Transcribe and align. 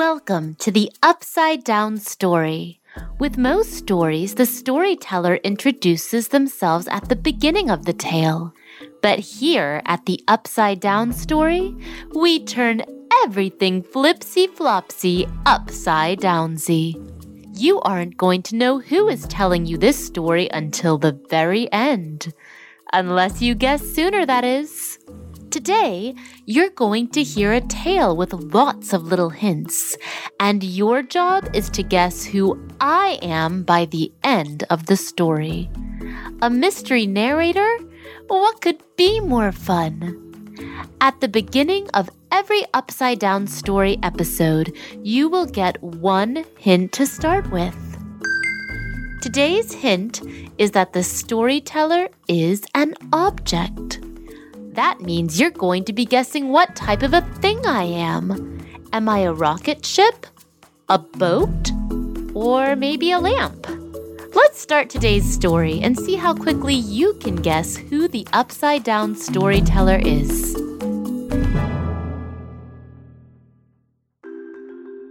Welcome 0.00 0.54
to 0.60 0.70
the 0.70 0.90
Upside 1.02 1.62
Down 1.62 1.98
Story. 1.98 2.80
With 3.18 3.36
most 3.36 3.74
stories, 3.74 4.34
the 4.34 4.46
storyteller 4.46 5.34
introduces 5.44 6.28
themselves 6.28 6.88
at 6.88 7.10
the 7.10 7.16
beginning 7.16 7.68
of 7.68 7.84
the 7.84 7.92
tale. 7.92 8.54
But 9.02 9.18
here 9.18 9.82
at 9.84 10.06
the 10.06 10.24
Upside 10.26 10.80
Down 10.80 11.12
Story, 11.12 11.76
we 12.14 12.42
turn 12.42 12.82
everything 13.24 13.82
flipsy 13.82 14.48
flopsy 14.48 15.28
upside 15.44 16.20
downsy. 16.20 16.96
You 17.54 17.82
aren't 17.82 18.16
going 18.16 18.42
to 18.44 18.56
know 18.56 18.78
who 18.78 19.06
is 19.06 19.26
telling 19.26 19.66
you 19.66 19.76
this 19.76 20.02
story 20.02 20.48
until 20.50 20.96
the 20.96 21.12
very 21.28 21.70
end. 21.74 22.32
Unless 22.94 23.42
you 23.42 23.54
guess 23.54 23.82
sooner, 23.82 24.24
that 24.24 24.44
is. 24.44 24.98
Today, 25.50 26.14
you're 26.46 26.70
going 26.70 27.08
to 27.08 27.24
hear 27.24 27.52
a 27.52 27.60
tale 27.60 28.16
with 28.16 28.32
lots 28.32 28.92
of 28.92 29.02
little 29.02 29.30
hints, 29.30 29.96
and 30.38 30.62
your 30.62 31.02
job 31.02 31.50
is 31.52 31.68
to 31.70 31.82
guess 31.82 32.24
who 32.24 32.56
I 32.80 33.18
am 33.20 33.64
by 33.64 33.86
the 33.86 34.12
end 34.22 34.62
of 34.70 34.86
the 34.86 34.96
story. 34.96 35.68
A 36.40 36.48
mystery 36.48 37.04
narrator? 37.04 37.78
What 38.28 38.60
could 38.60 38.80
be 38.96 39.18
more 39.18 39.50
fun? 39.50 39.98
At 41.00 41.20
the 41.20 41.28
beginning 41.28 41.88
of 41.94 42.10
every 42.30 42.62
Upside 42.72 43.18
Down 43.18 43.48
Story 43.48 43.98
episode, 44.04 44.72
you 45.02 45.28
will 45.28 45.46
get 45.46 45.82
one 45.82 46.44
hint 46.58 46.92
to 46.92 47.06
start 47.06 47.50
with. 47.50 47.76
Today's 49.20 49.72
hint 49.72 50.22
is 50.58 50.70
that 50.70 50.92
the 50.92 51.02
storyteller 51.02 52.08
is 52.28 52.62
an 52.76 52.94
object. 53.12 53.98
That 54.74 55.00
means 55.00 55.40
you're 55.40 55.50
going 55.50 55.84
to 55.84 55.92
be 55.92 56.04
guessing 56.04 56.50
what 56.50 56.76
type 56.76 57.02
of 57.02 57.12
a 57.12 57.22
thing 57.40 57.66
I 57.66 57.82
am. 57.82 58.60
Am 58.92 59.08
I 59.08 59.20
a 59.20 59.32
rocket 59.32 59.84
ship? 59.84 60.28
A 60.88 60.96
boat? 60.96 61.72
Or 62.34 62.76
maybe 62.76 63.10
a 63.10 63.18
lamp? 63.18 63.66
Let's 64.32 64.60
start 64.60 64.88
today's 64.88 65.28
story 65.28 65.80
and 65.80 65.98
see 65.98 66.14
how 66.14 66.34
quickly 66.34 66.74
you 66.74 67.14
can 67.14 67.34
guess 67.34 67.76
who 67.76 68.06
the 68.06 68.24
upside 68.32 68.84
down 68.84 69.16
storyteller 69.16 69.98
is. 70.04 70.54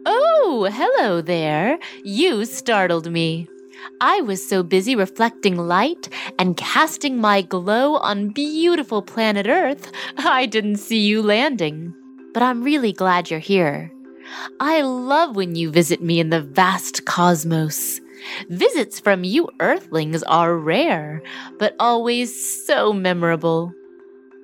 Oh, 0.06 0.70
hello 0.72 1.20
there. 1.22 1.80
You 2.06 2.46
startled 2.46 3.12
me. 3.12 3.50
I 4.02 4.22
was 4.22 4.48
so 4.48 4.64
busy 4.64 4.96
reflecting 4.96 5.56
light 5.56 6.10
and 6.38 6.58
casting 6.58 7.18
my 7.18 7.42
glow 7.42 7.98
on 7.98 8.30
beautiful 8.30 9.02
planet 9.02 9.48
Earth, 9.48 9.92
I 10.18 10.46
didn't 10.46 10.78
see 10.78 11.00
you 11.00 11.22
landing. 11.22 11.94
But 12.34 12.44
I'm 12.44 12.64
really 12.64 12.94
glad 12.94 13.30
you're 13.30 13.40
here. 13.40 13.92
I 14.60 14.82
love 14.82 15.36
when 15.36 15.56
you 15.56 15.72
visit 15.72 16.02
me 16.02 16.20
in 16.20 16.30
the 16.30 16.42
vast 16.42 17.06
cosmos. 17.06 18.00
Visits 18.50 19.00
from 19.00 19.24
you 19.24 19.50
Earthlings 19.60 20.24
are 20.24 20.56
rare, 20.56 21.22
but 21.58 21.76
always 21.80 22.66
so 22.66 22.94
memorable. 22.94 23.74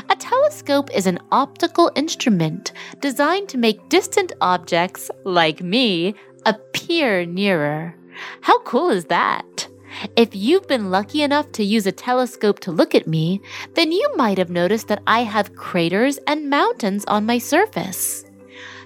A 0.10 0.16
telescope 0.16 0.90
is 0.94 1.08
an 1.08 1.20
optical 1.32 1.92
instrument 1.96 2.74
designed 3.00 3.48
to 3.50 3.58
make 3.58 3.90
distant 3.90 4.32
objects, 4.42 5.10
like 5.24 5.62
me, 5.62 6.16
appear 6.48 7.26
nearer. 7.26 7.94
How 8.42 8.60
cool 8.62 8.90
is 8.90 9.06
that? 9.06 9.68
If 10.16 10.34
you've 10.34 10.68
been 10.68 10.90
lucky 10.90 11.22
enough 11.22 11.52
to 11.54 11.64
use 11.64 11.86
a 11.86 11.92
telescope 11.92 12.60
to 12.62 12.72
look 12.72 12.96
at 12.96 13.06
me, 13.06 13.42
then 13.74 13.92
you 13.92 14.10
might 14.16 14.38
have 14.38 14.50
noticed 14.50 14.88
that 14.88 15.04
I 15.06 15.24
have 15.24 15.56
craters 15.56 16.18
and 16.26 16.50
mountains 16.50 17.04
on 17.06 17.26
my 17.26 17.38
surface. 17.38 18.24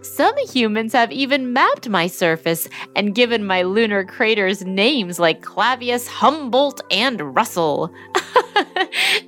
Some 0.01 0.35
humans 0.47 0.93
have 0.93 1.11
even 1.11 1.53
mapped 1.53 1.87
my 1.87 2.07
surface 2.07 2.67
and 2.95 3.13
given 3.13 3.45
my 3.45 3.61
lunar 3.61 4.03
craters 4.03 4.65
names 4.65 5.19
like 5.19 5.43
Clavius, 5.43 6.07
Humboldt, 6.07 6.81
and 6.89 7.35
Russell. 7.35 7.93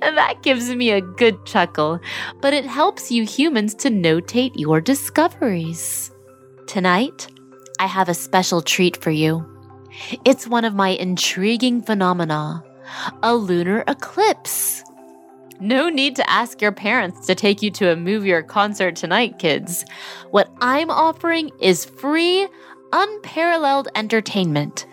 that 0.00 0.38
gives 0.42 0.74
me 0.74 0.90
a 0.90 1.00
good 1.00 1.46
chuckle, 1.46 2.00
but 2.40 2.52
it 2.52 2.64
helps 2.64 3.12
you 3.12 3.24
humans 3.24 3.76
to 3.76 3.90
notate 3.90 4.52
your 4.56 4.80
discoveries. 4.80 6.10
Tonight, 6.66 7.28
I 7.78 7.86
have 7.86 8.08
a 8.08 8.14
special 8.14 8.62
treat 8.62 8.96
for 8.96 9.10
you. 9.10 9.44
It's 10.24 10.46
one 10.46 10.64
of 10.64 10.74
my 10.74 10.90
intriguing 10.90 11.82
phenomena 11.82 12.62
a 13.22 13.34
lunar 13.34 13.82
eclipse. 13.88 14.84
No 15.60 15.88
need 15.88 16.16
to 16.16 16.30
ask 16.30 16.60
your 16.60 16.72
parents 16.72 17.26
to 17.26 17.34
take 17.34 17.62
you 17.62 17.70
to 17.72 17.90
a 17.90 17.96
movie 17.96 18.32
or 18.32 18.42
concert 18.42 18.96
tonight, 18.96 19.38
kids. 19.38 19.84
What 20.30 20.50
I'm 20.60 20.90
offering 20.90 21.50
is 21.60 21.84
free, 21.84 22.48
unparalleled 22.92 23.88
entertainment. 23.94 24.86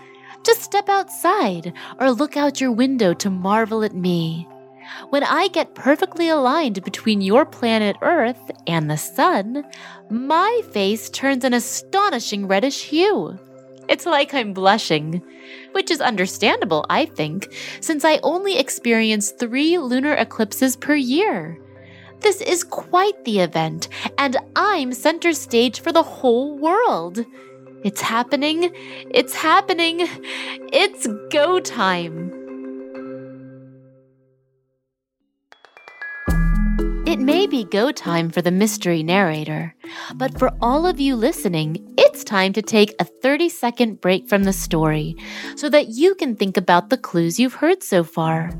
Just 0.43 0.61
step 0.61 0.87
outside 0.87 1.73
or 1.99 2.11
look 2.11 2.37
out 2.37 2.61
your 2.61 2.71
window 2.71 3.13
to 3.15 3.29
marvel 3.29 3.83
at 3.83 3.93
me. 3.93 4.47
When 5.09 5.23
I 5.23 5.47
get 5.47 5.75
perfectly 5.75 6.29
aligned 6.29 6.83
between 6.83 7.21
your 7.21 7.45
planet 7.45 7.95
Earth 8.01 8.51
and 8.67 8.89
the 8.89 8.97
Sun, 8.97 9.63
my 10.09 10.61
face 10.71 11.09
turns 11.09 11.43
an 11.43 11.53
astonishing 11.53 12.47
reddish 12.47 12.83
hue. 12.83 13.37
It's 13.89 14.05
like 14.05 14.33
I'm 14.33 14.53
blushing, 14.53 15.21
which 15.73 15.91
is 15.91 15.99
understandable, 16.01 16.85
I 16.89 17.05
think, 17.05 17.53
since 17.81 18.05
I 18.05 18.19
only 18.23 18.57
experience 18.57 19.31
three 19.31 19.77
lunar 19.77 20.13
eclipses 20.13 20.75
per 20.75 20.95
year. 20.95 21.59
This 22.21 22.39
is 22.39 22.63
quite 22.63 23.25
the 23.25 23.39
event, 23.39 23.89
and 24.17 24.37
I'm 24.55 24.93
center 24.93 25.33
stage 25.33 25.81
for 25.81 25.91
the 25.91 26.03
whole 26.03 26.57
world. 26.57 27.25
It's 27.83 28.01
happening. 28.01 28.71
It's 29.09 29.33
happening. 29.33 30.07
It's 30.71 31.07
go 31.31 31.59
time. 31.59 32.40
It 37.11 37.19
may 37.19 37.45
be 37.45 37.65
go 37.65 37.91
time 37.91 38.29
for 38.29 38.41
the 38.41 38.51
mystery 38.51 39.03
narrator, 39.03 39.75
but 40.15 40.39
for 40.39 40.49
all 40.61 40.87
of 40.87 41.01
you 41.01 41.17
listening, 41.17 41.93
it's 41.97 42.23
time 42.23 42.53
to 42.53 42.61
take 42.61 42.95
a 42.99 43.03
30 43.03 43.49
second 43.49 43.99
break 43.99 44.29
from 44.29 44.45
the 44.45 44.53
story 44.53 45.17
so 45.57 45.67
that 45.67 45.89
you 45.89 46.15
can 46.15 46.37
think 46.37 46.55
about 46.55 46.89
the 46.89 46.97
clues 46.97 47.37
you've 47.37 47.55
heard 47.55 47.83
so 47.83 48.05
far. 48.05 48.51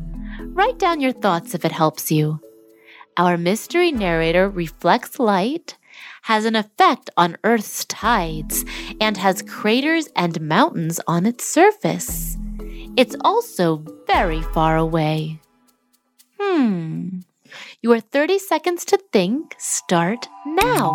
Write 0.42 0.78
down 0.78 1.00
your 1.00 1.14
thoughts 1.14 1.56
if 1.56 1.64
it 1.64 1.72
helps 1.72 2.12
you. 2.12 2.42
Our 3.16 3.38
mystery 3.38 3.90
narrator 3.90 4.50
reflects 4.50 5.18
light, 5.18 5.78
has 6.24 6.44
an 6.44 6.58
effect 6.58 7.10
on 7.16 7.38
Earth's 7.46 7.86
tides, 7.86 8.66
and 9.00 9.16
has 9.16 9.42
craters 9.44 10.10
and 10.14 10.42
mountains 10.42 11.00
on 11.08 11.26
its 11.26 11.46
surface. 11.46 12.36
It's 12.98 13.16
also 13.22 13.86
very 14.08 14.42
far 14.42 14.76
away. 14.76 15.40
Hmm. 16.38 17.22
Your 17.82 18.00
30 18.00 18.40
seconds 18.40 18.86
to 18.86 18.98
think 19.12 19.56
start 19.58 20.28
now. 20.46 20.94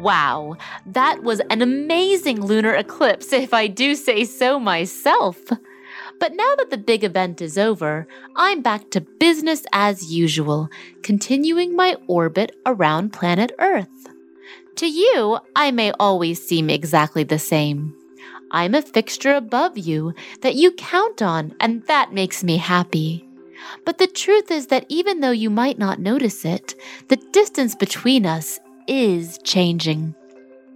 Wow, 0.00 0.56
that 0.86 1.22
was 1.22 1.40
an 1.50 1.60
amazing 1.60 2.40
lunar 2.42 2.74
eclipse, 2.74 3.34
if 3.34 3.52
I 3.52 3.66
do 3.66 3.94
say 3.94 4.24
so 4.24 4.58
myself. 4.58 5.38
But 6.18 6.32
now 6.32 6.54
that 6.56 6.70
the 6.70 6.78
big 6.78 7.04
event 7.04 7.42
is 7.42 7.58
over, 7.58 8.06
I'm 8.34 8.62
back 8.62 8.90
to 8.92 9.02
business 9.02 9.66
as 9.72 10.10
usual, 10.10 10.70
continuing 11.02 11.76
my 11.76 11.96
orbit 12.06 12.56
around 12.64 13.12
planet 13.12 13.52
Earth. 13.58 14.08
To 14.76 14.86
you, 14.86 15.38
I 15.54 15.70
may 15.70 15.92
always 16.00 16.42
seem 16.42 16.70
exactly 16.70 17.24
the 17.24 17.38
same. 17.38 17.94
I'm 18.50 18.74
a 18.74 18.80
fixture 18.80 19.34
above 19.34 19.76
you 19.76 20.14
that 20.40 20.54
you 20.54 20.72
count 20.72 21.20
on, 21.20 21.54
and 21.60 21.86
that 21.88 22.14
makes 22.14 22.42
me 22.42 22.56
happy. 22.56 23.28
But 23.84 23.98
the 23.98 24.06
truth 24.06 24.50
is 24.50 24.68
that 24.68 24.86
even 24.88 25.20
though 25.20 25.30
you 25.30 25.50
might 25.50 25.78
not 25.78 26.00
notice 26.00 26.46
it, 26.46 26.74
the 27.08 27.16
distance 27.16 27.74
between 27.74 28.24
us 28.24 28.58
is 28.86 29.38
changing. 29.44 30.14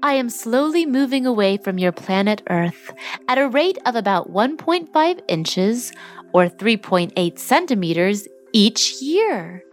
I 0.02 0.14
am 0.14 0.28
slowly 0.28 0.84
moving 0.84 1.24
away 1.24 1.56
from 1.56 1.78
your 1.78 1.92
planet 1.92 2.42
Earth 2.50 2.92
at 3.26 3.38
a 3.38 3.48
rate 3.48 3.78
of 3.86 3.96
about 3.96 4.30
1.5 4.30 5.20
inches 5.28 5.92
or 6.32 6.48
3.8 6.48 7.38
centimeters 7.38 8.28
each 8.52 9.00
year. 9.00 9.64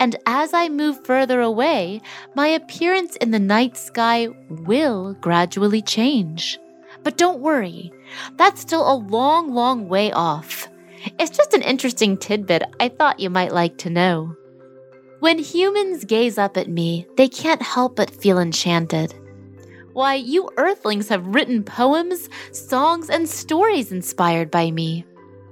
And 0.00 0.16
as 0.26 0.54
I 0.54 0.68
move 0.70 1.04
further 1.04 1.40
away, 1.40 2.00
my 2.34 2.48
appearance 2.48 3.16
in 3.16 3.30
the 3.30 3.38
night 3.38 3.76
sky 3.76 4.28
will 4.48 5.14
gradually 5.20 5.82
change. 5.82 6.58
But 7.02 7.16
don't 7.16 7.40
worry, 7.40 7.92
that's 8.36 8.60
still 8.60 8.90
a 8.90 8.96
long, 8.96 9.54
long 9.54 9.88
way 9.88 10.10
off. 10.10 10.68
It's 11.18 11.36
just 11.36 11.54
an 11.54 11.62
interesting 11.62 12.16
tidbit 12.16 12.62
I 12.80 12.88
thought 12.88 13.20
you 13.20 13.30
might 13.30 13.54
like 13.54 13.78
to 13.78 13.90
know. 13.90 14.34
When 15.20 15.38
humans 15.38 16.06
gaze 16.06 16.38
up 16.38 16.56
at 16.56 16.68
me, 16.68 17.06
they 17.16 17.28
can't 17.28 17.60
help 17.60 17.96
but 17.96 18.10
feel 18.10 18.38
enchanted. 18.38 19.14
Why, 19.92 20.14
you 20.14 20.48
Earthlings 20.56 21.08
have 21.08 21.34
written 21.34 21.62
poems, 21.62 22.30
songs, 22.52 23.10
and 23.10 23.28
stories 23.28 23.92
inspired 23.92 24.50
by 24.50 24.70
me. 24.70 25.04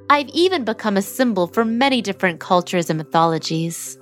I've 0.08 0.28
even 0.30 0.64
become 0.64 0.96
a 0.96 1.02
symbol 1.02 1.46
for 1.48 1.66
many 1.66 2.00
different 2.00 2.40
cultures 2.40 2.88
and 2.88 2.96
mythologies. 2.96 3.98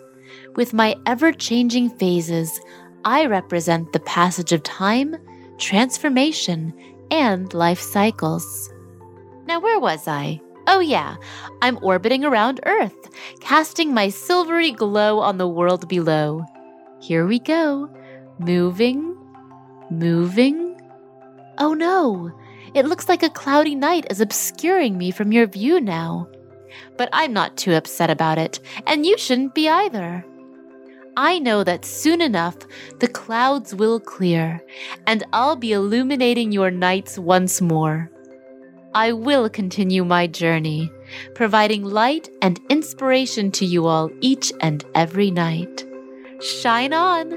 With 0.54 0.72
my 0.72 0.94
ever 1.04 1.32
changing 1.32 1.90
phases, 1.90 2.60
I 3.04 3.26
represent 3.26 3.92
the 3.92 4.00
passage 4.00 4.52
of 4.52 4.62
time, 4.62 5.16
transformation, 5.58 6.72
and 7.10 7.52
life 7.52 7.80
cycles. 7.80 8.73
Now, 9.46 9.58
where 9.58 9.80
was 9.80 10.06
I? 10.06 10.40
Oh, 10.66 10.80
yeah, 10.80 11.16
I'm 11.62 11.78
orbiting 11.82 12.25
around 12.25 12.61
Earth, 12.66 13.08
casting 13.40 13.94
my 13.94 14.08
silvery 14.08 14.73
glow 14.73 15.20
on 15.20 15.38
the 15.38 15.49
world 15.49 15.88
below. 15.88 16.44
Here 17.00 17.26
we 17.26 17.38
go. 17.38 17.88
Moving, 18.38 19.16
moving. 19.90 20.80
Oh 21.58 21.73
no, 21.73 22.32
it 22.75 22.85
looks 22.85 23.08
like 23.08 23.23
a 23.23 23.30
cloudy 23.30 23.75
night 23.75 24.06
is 24.11 24.20
obscuring 24.20 24.99
me 24.99 25.11
from 25.11 25.32
your 25.32 25.46
view 25.46 25.80
now. 25.80 26.28
But 26.99 27.08
I'm 27.12 27.32
not 27.32 27.56
too 27.56 27.73
upset 27.75 28.11
about 28.11 28.38
it, 28.38 28.61
and 28.87 29.06
you 29.06 29.16
shouldn't 29.16 29.54
be 29.54 29.68
either. 29.68 30.25
I 31.16 31.38
know 31.38 31.64
that 31.64 31.87
soon 31.87 32.20
enough 32.20 32.56
the 32.99 33.08
clouds 33.08 33.75
will 33.75 34.00
clear, 34.00 34.61
and 35.06 35.25
I'll 35.32 35.56
be 35.56 35.73
illuminating 35.73 36.52
your 36.52 36.70
nights 36.70 37.18
once 37.18 37.62
more. 37.62 38.11
I 38.96 39.12
will 39.12 39.50
continue 39.50 40.06
my 40.06 40.26
journey, 40.26 40.90
providing 41.34 41.84
light 41.84 42.30
and 42.40 42.58
inspiration 42.70 43.50
to 43.52 43.66
you 43.66 43.84
all 43.84 44.10
each 44.22 44.54
and 44.62 44.82
every 44.94 45.30
night. 45.30 45.84
Shine 46.40 46.94
on! 46.94 47.34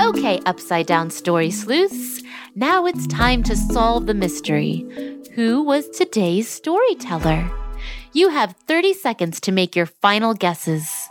Okay, 0.00 0.40
upside 0.46 0.86
down 0.86 1.10
story 1.10 1.50
sleuths, 1.50 2.22
now 2.54 2.86
it's 2.86 3.06
time 3.06 3.42
to 3.42 3.54
solve 3.54 4.06
the 4.06 4.14
mystery. 4.14 4.86
Who 5.34 5.62
was 5.62 5.90
today's 5.90 6.48
storyteller? 6.48 7.50
You 8.14 8.30
have 8.30 8.56
30 8.66 8.94
seconds 8.94 9.38
to 9.42 9.52
make 9.52 9.76
your 9.76 9.84
final 9.84 10.32
guesses. 10.32 11.10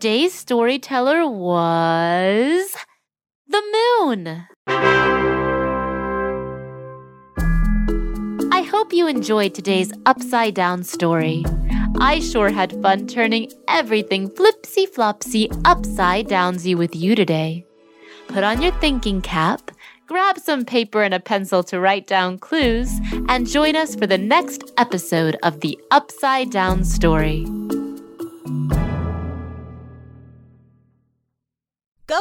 Today's 0.00 0.32
storyteller 0.32 1.28
was 1.28 2.74
the 3.46 3.62
moon. 3.76 4.46
I 8.50 8.62
hope 8.62 8.94
you 8.94 9.06
enjoyed 9.06 9.52
today's 9.52 9.92
upside 10.06 10.54
down 10.54 10.84
story. 10.84 11.44
I 12.00 12.20
sure 12.20 12.48
had 12.48 12.80
fun 12.80 13.08
turning 13.08 13.52
everything 13.68 14.30
flipsy 14.30 14.88
flopsy 14.88 15.50
upside 15.66 16.28
downsy 16.28 16.74
with 16.74 16.96
you 16.96 17.14
today. 17.14 17.66
Put 18.28 18.42
on 18.42 18.62
your 18.62 18.72
thinking 18.80 19.20
cap, 19.20 19.70
grab 20.06 20.38
some 20.38 20.64
paper 20.64 21.02
and 21.02 21.12
a 21.12 21.20
pencil 21.20 21.62
to 21.64 21.78
write 21.78 22.06
down 22.06 22.38
clues, 22.38 22.90
and 23.28 23.46
join 23.46 23.76
us 23.76 23.94
for 23.94 24.06
the 24.06 24.16
next 24.16 24.72
episode 24.78 25.36
of 25.42 25.60
the 25.60 25.78
Upside 25.90 26.50
Down 26.50 26.86
Story. 26.86 27.44